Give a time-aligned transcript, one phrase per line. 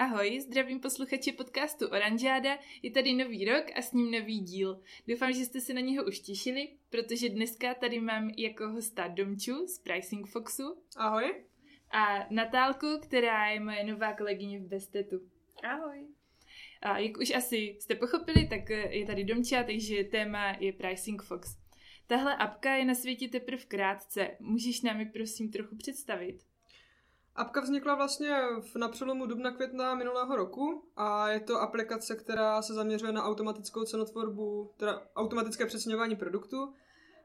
[0.00, 4.80] Ahoj, zdravím posluchači podcastu Oranžáda, je tady nový rok a s ním nový díl.
[5.08, 9.66] Doufám, že jste se na něho už těšili, protože dneska tady mám jako hosta Domču
[9.66, 10.82] z Pricing Foxu.
[10.96, 11.44] Ahoj.
[11.90, 15.16] A Natálku, která je moje nová kolegyně v Bestetu.
[15.64, 16.06] Ahoj.
[16.82, 21.56] A jak už asi jste pochopili, tak je tady Domča, takže téma je Pricing Fox.
[22.06, 24.36] Tahle apka je na světě teprve krátce.
[24.40, 26.38] Můžeš nám ji prosím trochu představit?
[27.38, 28.40] Apka vznikla vlastně
[28.78, 33.84] na přelomu dubna května minulého roku a je to aplikace, která se zaměřuje na automatickou
[33.84, 36.74] cenotvorbu, teda automatické přeceňování produktu.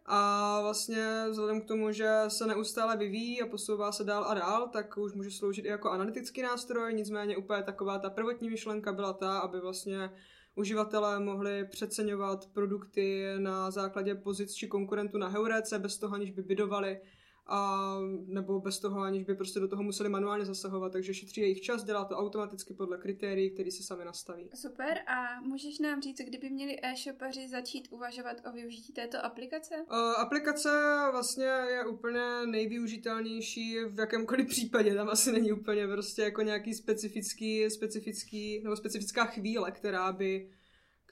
[0.06, 4.70] A vlastně vzhledem k tomu, že se neustále vyvíjí a posouvá se dál a dál,
[4.74, 9.14] tak už může sloužit i jako analytický nástroj, nicméně úplně taková ta prvotní myšlenka byla
[9.14, 10.10] ta, aby vlastně
[10.56, 16.42] uživatelé mohli přeceňovat produkty na základě pozic či konkurentů na Heuréce bez toho, aniž by
[16.42, 17.02] bydovali
[17.48, 21.62] a nebo bez toho, aniž by prostě do toho museli manuálně zasahovat, takže šetří jejich
[21.62, 24.50] čas, dělá to automaticky podle kritérií, které si sami nastaví.
[24.56, 29.76] Super, a můžeš nám říct, kdyby měli e-shopaři začít uvažovat o využití této aplikace?
[29.76, 30.70] Uh, aplikace
[31.12, 37.70] vlastně je úplně nejvyužitelnější v jakémkoliv případě, tam asi není úplně prostě jako nějaký specifický,
[37.70, 40.50] specifický nebo specifická chvíle, která by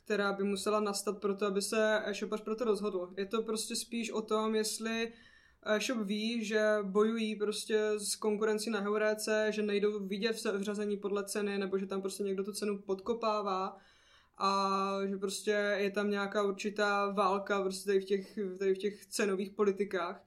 [0.03, 3.13] která by musela nastat pro to, aby se e-shopař pro to rozhodl.
[3.17, 5.13] Je to prostě spíš o tom, jestli
[5.79, 11.25] shop ví, že bojují prostě s konkurencí na Heuréce, že nejdou vidět v řazení podle
[11.25, 13.77] ceny, nebo že tam prostě někdo tu cenu podkopává.
[14.37, 19.05] A že prostě je tam nějaká určitá válka prostě tady v těch, tady v těch
[19.05, 20.23] cenových politikách.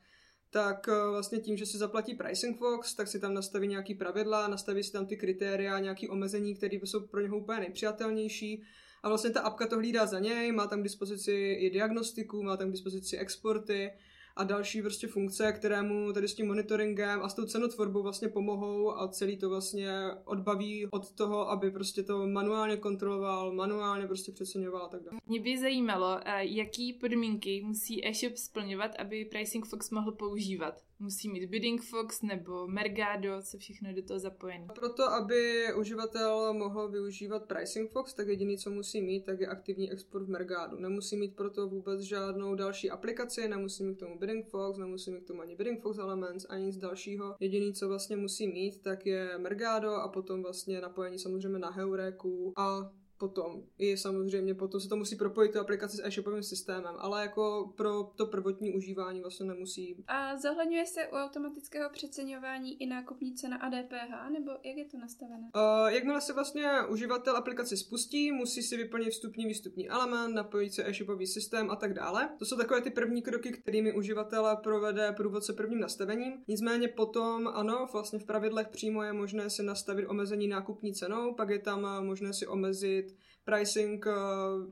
[0.51, 4.49] Tak eh, vlastně tím, že si zaplatí Pricing Fox, tak si tam nastaví nějaký pravidla,
[4.49, 8.63] nastaví si tam ty kritéria, nějaký omezení, které jsou pro něho úplně nejpřijatelnější.
[9.03, 12.57] A vlastně ta apka to hlídá za něj, má tam k dispozici i diagnostiku, má
[12.57, 13.91] tam k dispozici exporty,
[14.37, 18.29] a další prostě funkce, které mu tady s tím monitoringem a s tou cenotvorbou vlastně
[18.29, 19.91] pomohou a celý to vlastně
[20.25, 25.21] odbaví od toho, aby prostě to manuálně kontroloval, manuálně prostě přeceňoval a tak dále.
[25.27, 30.75] Mě by zajímalo, jaký podmínky musí e-shop splňovat, aby Pricing Fox mohl používat.
[30.99, 34.67] Musí mít Bidding Fox nebo Mergado, co všechno je do toho zapojené.
[34.75, 39.93] Proto, aby uživatel mohl využívat Pricing Fox, tak jediný, co musí mít, tak je aktivní
[39.93, 40.77] export v Mergado.
[40.77, 45.25] Nemusí mít proto vůbec žádnou další aplikaci, nemusí mít k tomu Bidding Fox, nemusí mít
[45.25, 47.37] k tomu ani Bidding Fox Elements, ani nic dalšího.
[47.41, 52.53] Jediný, co vlastně musí mít, tak je Mergado a potom vlastně napojení samozřejmě na Heuréku
[52.57, 53.63] a potom.
[53.79, 58.05] I samozřejmě potom se to musí propojit tu aplikaci s e-shopovým systémem, ale jako pro
[58.05, 60.05] to prvotní užívání vlastně nemusí.
[60.07, 64.99] A zohledňuje se u automatického přeceňování i nákupní cena a DPH, nebo jak je to
[64.99, 65.51] nastavené?
[65.57, 70.89] Uh, jakmile se vlastně uživatel aplikaci spustí, musí si vyplnit vstupní výstupní element, napojit se
[70.89, 72.29] e-shopový systém a tak dále.
[72.39, 76.33] To jsou takové ty první kroky, kterými uživatel provede průvodce prvním nastavením.
[76.49, 81.51] Nicméně potom, ano, vlastně v pravidlech přímo je možné si nastavit omezení nákupní cenou, pak
[81.51, 83.14] je tam možné si omezit
[83.45, 84.13] pricing eh,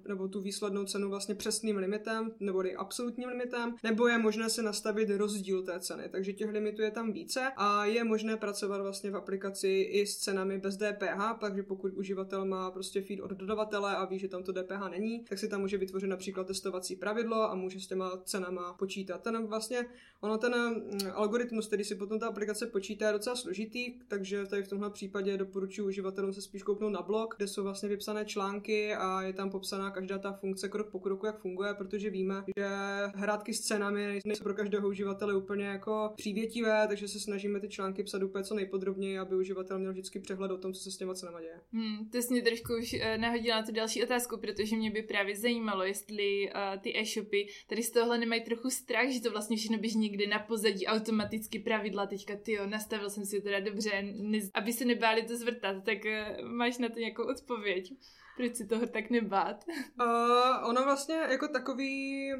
[0.08, 5.10] nebo tu výslednou cenu vlastně přesným limitem nebo absolutním limitem, nebo je možné se nastavit
[5.10, 6.08] rozdíl té ceny.
[6.08, 10.16] Takže těch limitů je tam více a je možné pracovat vlastně v aplikaci i s
[10.16, 14.42] cenami bez DPH, takže pokud uživatel má prostě feed od dodavatele a ví, že tam
[14.42, 18.22] to DPH není, tak si tam může vytvořit například testovací pravidlo a může s těma
[18.24, 19.22] cenama počítat.
[19.22, 19.86] Ten vlastně,
[20.20, 24.62] ono ten mm, algoritmus, který si potom ta aplikace počítá, je docela složitý, takže tady
[24.62, 28.61] v tomhle případě doporučuji uživatelům se spíš koupnout na blog, kde jsou vlastně vypsané články
[28.98, 32.66] a je tam popsaná každá ta funkce krok po kroku, jak funguje, protože víme, že
[33.14, 38.02] hrátky s cenami nejsou pro každého uživatele úplně jako přívětivé, takže se snažíme ty články
[38.02, 41.14] psat úplně co nejpodrobněji, aby uživatel měl vždycky přehled o tom, co se s těma
[41.14, 41.60] cenama děje.
[41.72, 45.02] Hmm, to jsi mě trošku už uh, nahodila na tu další otázku, protože mě by
[45.02, 49.56] právě zajímalo, jestli uh, ty e-shopy tady z tohle nemají trochu strach, že to vlastně
[49.56, 52.06] všechno běží někde na pozadí automaticky pravidla.
[52.06, 56.48] Teďka ty nastavil jsem si teda dobře, ne, aby se nebáli to zvrtat, tak uh,
[56.48, 57.92] máš na to nějakou odpověď.
[58.36, 59.64] Proč si toho tak nebát?
[60.00, 62.30] Uh, ono vlastně jako takový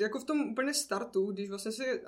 [0.00, 2.00] jako v tom úplně startu, když vlastně si eh,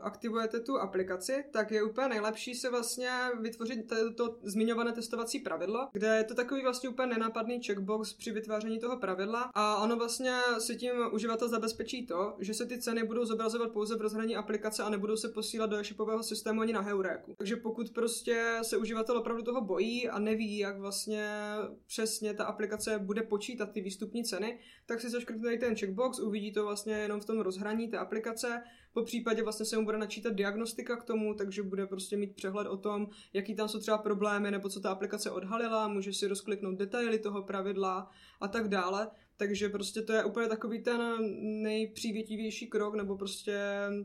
[0.00, 3.10] aktivujete tu aplikaci, tak je úplně nejlepší se vlastně
[3.40, 8.30] vytvořit to, to zmiňované testovací pravidlo, kde je to takový vlastně úplně nenápadný checkbox při
[8.30, 13.04] vytváření toho pravidla a ono vlastně si tím uživatel zabezpečí to, že se ty ceny
[13.04, 16.80] budou zobrazovat pouze v rozhraní aplikace a nebudou se posílat do e-shopového systému ani na
[16.80, 17.34] Heuréku.
[17.38, 21.30] Takže pokud prostě se uživatel opravdu toho bojí a neví, jak vlastně
[21.86, 26.64] přesně ta aplikace bude počítat ty výstupní ceny, tak si zaškrtne ten checkbox, uvidí to
[26.64, 30.96] vlastně jenom v tom rozhraní té aplikace, po případě vlastně se mu bude načítat diagnostika
[30.96, 34.68] k tomu, takže bude prostě mít přehled o tom, jaký tam jsou třeba problémy, nebo
[34.68, 38.10] co ta aplikace odhalila, může si rozkliknout detaily toho pravidla
[38.40, 39.10] a tak dále.
[39.38, 41.00] Takže prostě to je úplně takový ten
[41.62, 43.58] nejpřívětivější krok, nebo prostě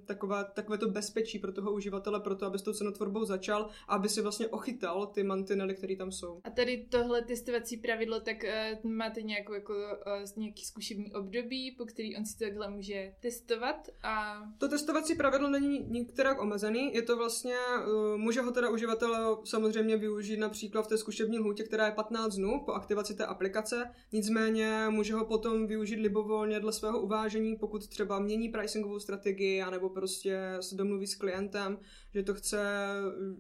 [0.06, 4.10] taková, takové to bezpečí pro toho uživatele, pro to, aby s tou cenotvorbou začal, aby
[4.10, 6.42] si vlastně ochytal ty mantinely, které tam jsou.
[6.44, 8.38] A tady tohle testovací pravidlo, tak
[8.84, 13.14] uh, máte nějakou jako uh, nějaký zkušební období, po který on si to takhle může
[13.20, 14.44] testovat a...
[14.58, 17.56] To testovací pravidlo není nikterak omezený, je to vlastně,
[17.88, 22.36] uh, může ho teda uživatel samozřejmě využít například v té zkušební lhůtě, která je 15
[22.36, 27.88] dnů po aktivaci té aplikace, nicméně může ho potom využít libovolně dle svého uvážení, pokud
[27.88, 31.78] třeba mění pricingovou strategii, anebo prostě se domluví s klientem,
[32.14, 32.88] že to chce,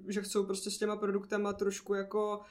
[0.07, 2.41] že chcou prostě s těma produktama trošku jako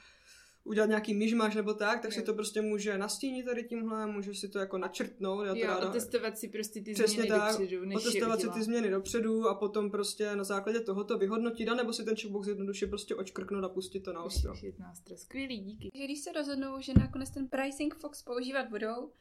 [0.63, 2.19] udělat nějaký myšmaš nebo tak, tak jo.
[2.19, 5.45] si to prostě může nastínit tady tímhle, může si to jako načrtnout.
[5.45, 5.89] Já jo, ráda...
[5.89, 9.55] otestovat si prostě ty Přesně změny tak, dopředu, než otestovat si ty změny dopředu a
[9.55, 13.99] potom prostě na základě tohoto vyhodnotit, nebo si ten checkbox jednoduše prostě očkrknout a pustit
[13.99, 14.53] to na ostro.
[15.15, 16.05] Skvělý, díky.
[16.05, 19.11] Když se rozhodnou, že nakonec ten pricing Fox používat budou,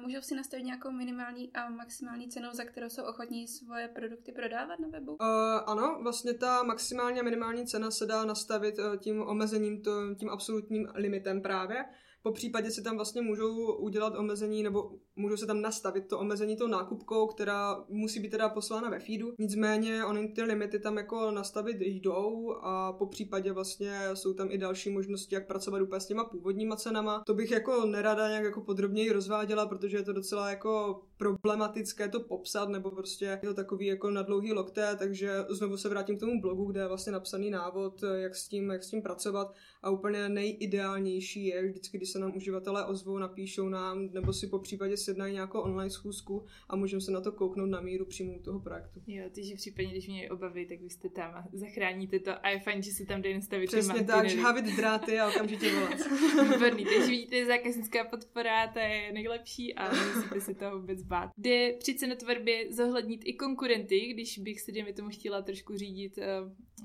[0.00, 4.78] můžou si nastavit nějakou minimální a maximální cenu, za kterou jsou ochotní svoje produkty prodávat
[4.78, 5.12] na webu?
[5.12, 5.26] Uh,
[5.66, 9.82] ano, vlastně ta maximální a minimální cena se dá nastavit uh, tím omezením,
[10.16, 11.84] tím absolutním limitem právě.
[12.26, 16.56] Po případě si tam vlastně můžou udělat omezení nebo můžou se tam nastavit to omezení
[16.56, 19.32] tou nákupkou, která musí být teda poslána ve feedu.
[19.38, 24.58] Nicméně oni ty limity tam jako nastavit jdou a po případě vlastně jsou tam i
[24.58, 27.22] další možnosti, jak pracovat úplně s těma původníma cenama.
[27.26, 32.20] To bych jako nerada nějak jako podrobněji rozváděla, protože je to docela jako problematické to
[32.20, 36.20] popsat, nebo prostě je to takový jako na dlouhý lokté, takže znovu se vrátím k
[36.20, 39.90] tomu blogu, kde je vlastně napsaný návod, jak s tím, jak s tím pracovat a
[39.90, 44.96] úplně nejideálnější je vždycky, když se nám uživatelé ozvou, napíšou nám, nebo si po případě
[44.96, 49.00] sjednají nějakou online schůzku a můžeme se na to kouknout na míru přímo toho projektu.
[49.06, 52.60] Jo, takže případně, když měli obavy, tak vy jste tam a zachráníte to a je
[52.60, 55.98] fajn, že si tam jde nastavit Přesně tak, žhavit dráty a okamžitě volat.
[56.52, 61.30] Výborný, takže vidíte, zákaznická podpora, to je nejlepší a nemusíte si toho vůbec bát.
[61.38, 66.26] Jde při cenotvorbě zohlednit i konkurenty, když bych se dejme tomu chtěla trošku řídit eh,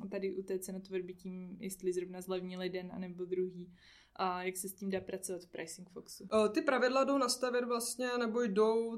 [0.10, 3.74] tady u té cenotvorby tím, jestli zrovna zlevnil jeden anebo druhý
[4.24, 6.28] a jak se s tím dá pracovat v Pricing Foxu?
[6.52, 8.98] Ty pravidla jdou nastavit vlastně, nebo jdou,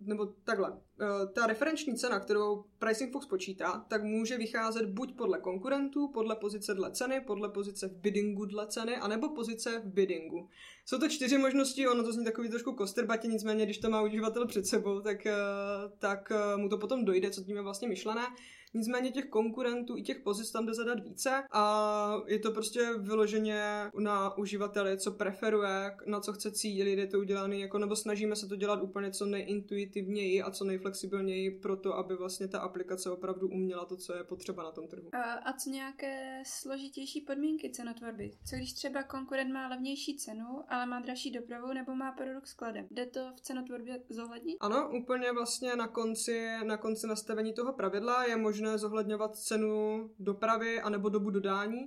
[0.00, 0.80] nebo takhle.
[1.32, 6.74] Ta referenční cena, kterou Pricing Fox počítá, tak může vycházet buď podle konkurentů, podle pozice
[6.74, 10.48] dle ceny, podle pozice v biddingu dle ceny, anebo pozice v biddingu.
[10.86, 14.46] Jsou to čtyři možnosti, ono to zní takový trošku kostrbatě, nicméně když to má uživatel
[14.46, 15.26] před sebou, tak,
[15.98, 18.22] tak mu to potom dojde, co tím je vlastně myšlené.
[18.74, 23.90] Nicméně těch konkurentů i těch pozic tam jde zadat více a je to prostě vyloženě
[23.98, 28.48] na uživateli, co preferuje, na co chce cílit, je to udělané jako, nebo snažíme se
[28.48, 33.48] to dělat úplně co nejintuitivněji a co nejflexibilněji pro to, aby vlastně ta aplikace opravdu
[33.48, 35.14] uměla to, co je potřeba na tom trhu.
[35.14, 38.30] A, a co nějaké složitější podmínky cenotvorby?
[38.50, 42.86] Co když třeba konkurent má levnější cenu, ale má dražší dopravu nebo má produkt skladem?
[42.90, 44.56] Jde to v cenotvorbě zohlednit?
[44.60, 50.10] Ano, úplně vlastně na konci, na konci nastavení toho pravidla je možné možné zohledňovat cenu
[50.18, 51.86] dopravy anebo dobu dodání.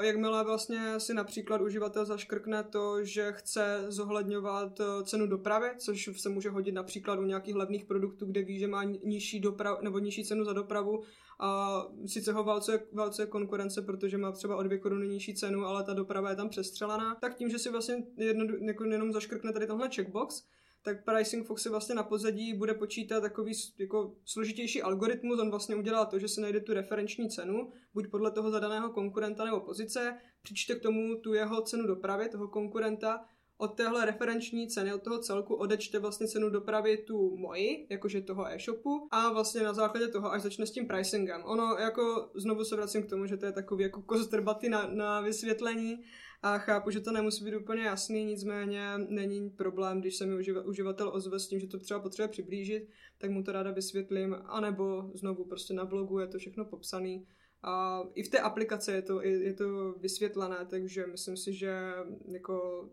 [0.00, 6.28] Jakmile vlastně si například uživatel zaškrkne to, že chce zohledňovat uh, cenu dopravy, což se
[6.28, 10.24] může hodit například u nějakých levných produktů, kde ví, že má nižší doprav, nebo nižší
[10.24, 11.02] cenu za dopravu,
[11.40, 15.84] a sice ho válcuje, válcuje konkurence, protože má třeba o dvě koruny nižší cenu, ale
[15.84, 19.66] ta doprava je tam přestřelaná, tak tím, že si vlastně jedno, jako jenom zaškrkne tady
[19.66, 20.42] tenhle checkbox,
[20.82, 25.40] tak Pricing Fox vlastně na pozadí bude počítat takový jako složitější algoritmus.
[25.40, 29.44] On vlastně udělá to, že si najde tu referenční cenu, buď podle toho zadaného konkurenta
[29.44, 33.24] nebo pozice, přičte k tomu tu jeho cenu dopravy, toho konkurenta,
[33.62, 38.46] od téhle referenční ceny, od toho celku odečte vlastně cenu dopravy tu moji, jakože toho
[38.46, 41.42] e-shopu a vlastně na základě toho až začne s tím pricingem.
[41.44, 45.20] Ono jako, znovu se vracím k tomu, že to je takový jako kostrbaty na, na
[45.20, 46.04] vysvětlení,
[46.42, 51.10] a chápu, že to nemusí být úplně jasný, nicméně není problém, když se mi uživatel
[51.14, 55.44] ozve s tím, že to třeba potřebuje přiblížit, tak mu to ráda vysvětlím, anebo znovu
[55.44, 57.26] prostě na blogu je to všechno popsaný.
[57.62, 61.92] A i v té aplikaci je to, je to vysvětlené, takže myslím si, že
[62.28, 62.88] jako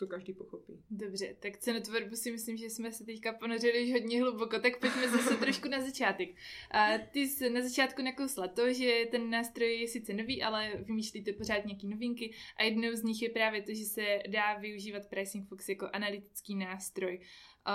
[0.00, 0.82] to každý pochopí.
[0.90, 5.36] Dobře, tak cenotvorbu si myslím, že jsme se teďka ponořili hodně hluboko, tak pojďme zase
[5.40, 6.28] trošku na začátek.
[6.70, 11.32] A ty jsi na začátku nakousla to, že ten nástroj je sice nový, ale vymýšlíte
[11.32, 15.48] pořád nějaký novinky a jednou z nich je právě to, že se dá využívat Pricing
[15.48, 17.20] Fox jako analytický nástroj.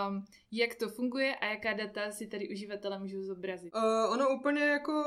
[0.07, 3.75] Um, jak to funguje a jaká data si tady uživatelé můžou zobrazit?
[3.75, 5.03] Uh, ono úplně jako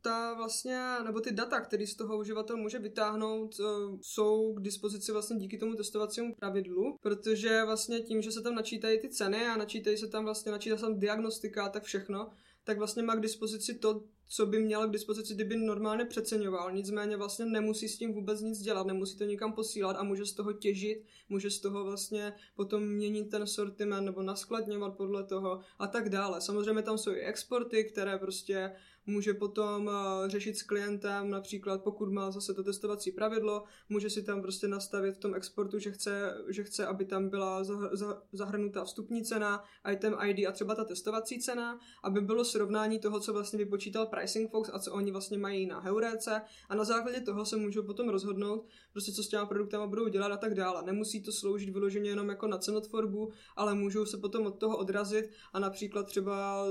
[0.00, 5.12] ta vlastně, nebo ty data, které z toho uživatel může vytáhnout, uh, jsou k dispozici
[5.12, 9.56] vlastně díky tomu testovacímu pravidlu, protože vlastně tím, že se tam načítají ty ceny a
[9.56, 12.30] načítají se tam vlastně, načítá se tam diagnostika a tak všechno,
[12.64, 16.72] tak vlastně má k dispozici to, co by měl k dispozici, kdyby normálně přeceňoval.
[16.72, 20.32] Nicméně vlastně nemusí s tím vůbec nic dělat, nemusí to nikam posílat a může z
[20.32, 25.86] toho těžit, může z toho vlastně potom měnit ten sortiment nebo naskladňovat podle toho a
[25.86, 26.40] tak dále.
[26.40, 28.72] Samozřejmě tam jsou i exporty, které prostě
[29.08, 34.22] může potom eh, řešit s klientem, například pokud má zase to testovací pravidlo, může si
[34.22, 37.64] tam prostě nastavit v tom exportu, že chce, že chce aby tam byla
[38.32, 43.32] zahrnutá vstupní cena, item ID a třeba ta testovací cena, aby bylo srovnání toho, co
[43.32, 47.44] vlastně vypočítal Pricing Fox a co oni vlastně mají na Heuréce a na základě toho
[47.44, 50.82] se můžou potom rozhodnout, prostě co s těma produktama budou dělat a tak dále.
[50.82, 55.30] Nemusí to sloužit vyloženě jenom jako na cenotvorbu, ale můžou se potom od toho odrazit
[55.52, 56.66] a například třeba,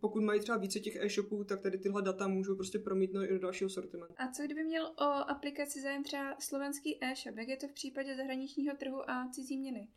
[0.00, 3.38] pokud mají třeba více těch e-shopů, tak tady tyhle data můžou prostě promítnout i do
[3.38, 4.14] dalšího sortimentu.
[4.18, 7.36] A co kdyby měl o aplikaci zájem třeba slovenský e-shop?
[7.36, 9.88] Jak je to v případě zahraničního trhu a cizí měny?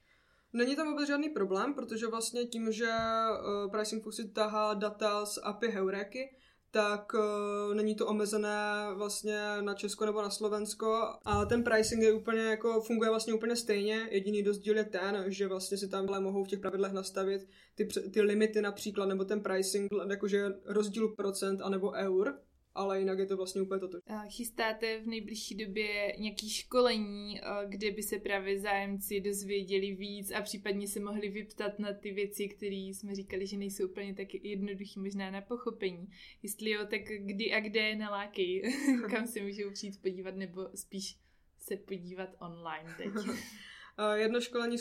[0.54, 5.40] Není tam vůbec žádný problém, protože vlastně tím, že uh, Pricing Foxy tahá data z
[5.44, 6.30] API Heuréky,
[6.74, 12.14] tak uh, není to omezené vlastně na Česko nebo na Slovensko a ten pricing je
[12.14, 14.08] úplně jako funguje vlastně úplně stejně.
[14.12, 18.22] Jediný rozdíl je ten, že vlastně si tam mohou v těch pravidlech nastavit ty, ty
[18.22, 22.40] limity například nebo ten pricing, jakože rozdíl procent anebo eur,
[22.76, 23.98] ale jinak je to vlastně úplně toto.
[24.28, 30.88] Chystáte v nejbližší době nějaké školení, kde by se právě zájemci dozvěděli víc a případně
[30.88, 35.32] se mohli vyptat na ty věci, které jsme říkali, že nejsou úplně tak jednoduché možná
[35.32, 36.08] na pochopení.
[36.44, 38.62] Jestli jo, tak kdy a kde nalákej,
[39.12, 41.18] kam se můžou přijít podívat, nebo spíš
[41.58, 43.14] se podívat online teď.
[44.14, 44.78] Jedno školení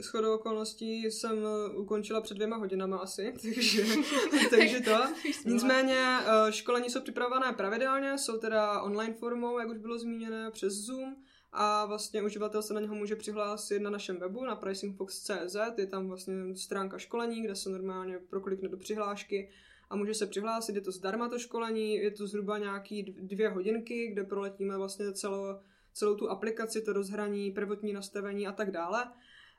[0.00, 3.84] shodou okolností jsem eh, ukončila před dvěma hodinama asi, takže,
[4.50, 4.96] takže to.
[5.44, 10.72] Nicméně eh, školení jsou připravované pravidelně, jsou teda online formou, jak už bylo zmíněné, přes
[10.72, 11.16] Zoom
[11.52, 16.08] a vlastně uživatel se na něho může přihlásit na našem webu na pricingfox.cz, je tam
[16.08, 19.50] vlastně stránka školení, kde se normálně proklikne do přihlášky
[19.90, 24.06] a může se přihlásit, je to zdarma to školení, je to zhruba nějaký dvě hodinky,
[24.06, 25.60] kde proletíme vlastně celo,
[25.94, 29.04] celou tu aplikaci, to rozhraní, prvotní nastavení a tak dále.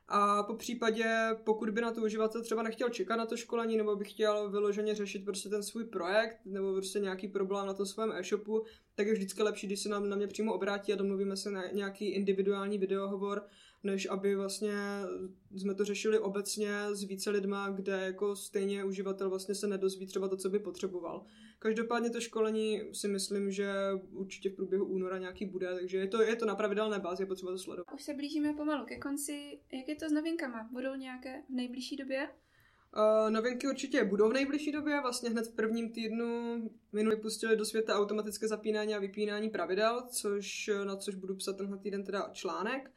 [0.08, 3.96] A po případě, pokud by na to uživatel třeba nechtěl čekat na to školení, nebo
[3.96, 8.12] by chtěl vyloženě řešit prostě ten svůj projekt, nebo prostě nějaký problém na tom svém
[8.12, 8.64] e-shopu,
[8.94, 11.66] tak je vždycky lepší, když se nám na mě přímo obrátí a domluvíme se na
[11.72, 13.42] nějaký individuální videohovor,
[13.82, 14.74] než aby vlastně
[15.56, 20.28] jsme to řešili obecně s více lidma, kde jako stejně uživatel vlastně se nedozví třeba
[20.28, 21.24] to, co by potřeboval.
[21.58, 23.72] Každopádně to školení si myslím, že
[24.10, 27.26] určitě v průběhu února nějaký bude, takže je to, je to na pravidelné bázi, je
[27.26, 27.94] potřeba to sledovat.
[27.94, 29.60] Už se blížíme pomalu ke konci.
[29.72, 30.68] Jak je to s novinkama?
[30.72, 32.28] Budou nějaké v nejbližší době?
[32.96, 37.64] Uh, novinky určitě budou v nejbližší době, vlastně hned v prvním týdnu minulý vypustili do
[37.64, 42.90] světa automatické zapínání a vypínání pravidel, což, na což budu psat tenhle týden teda článek.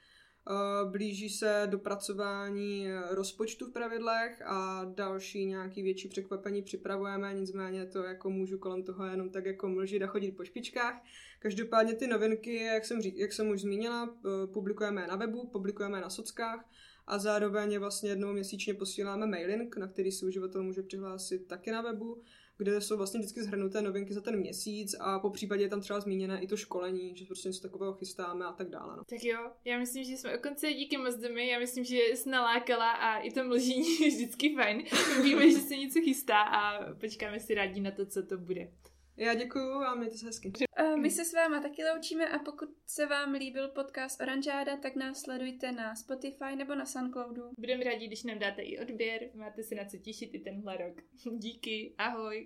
[0.50, 8.04] Uh, blíží se dopracování rozpočtu v pravidlech a další nějaký větší překvapení připravujeme, nicméně to
[8.04, 11.04] jako můžu kolem toho jenom tak jako mlžit a chodit po špičkách.
[11.40, 14.16] Každopádně ty novinky, jak jsem, řík, jak jsem už zmínila,
[14.54, 16.70] publikujeme na webu, publikujeme na sockách,
[17.08, 21.82] a zároveň vlastně jednou měsíčně posíláme mailing, na který si uživatel může přihlásit taky na
[21.82, 22.22] webu,
[22.60, 26.00] kde jsou vlastně vždycky zhrnuté novinky za ten měsíc a po případě je tam třeba
[26.00, 28.98] zmíněné i to školení, že prostě něco takového chystáme a tak dále.
[28.98, 29.04] No.
[29.10, 32.30] Tak jo, já myslím, že jsme o konci díky moc domy, já myslím, že jsi
[32.30, 34.84] nalákala a i to mlžení je vždycky fajn.
[35.24, 38.72] Víme, že se něco chystá a počkáme si rádi na to, co to bude.
[39.20, 40.52] Já děkuju a mějte se hezky.
[41.02, 45.22] My se s váma taky loučíme a pokud se vám líbil podcast Oranžáda, tak nás
[45.22, 47.42] sledujte na Spotify nebo na Soundcloudu.
[47.58, 50.94] Budeme rádi, když nám dáte i odběr, máte se na co těšit i tenhle rok.
[51.38, 52.38] Díky, ahoj.